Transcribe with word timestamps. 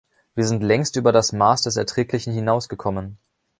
Wir 0.33 0.45
sind 0.47 0.63
längst 0.63 0.95
über 0.95 1.11
das 1.11 1.31
Maß 1.31 1.61
des 1.61 1.75
Erträglichen 1.75 2.33
hinausgekommen. 2.33 3.19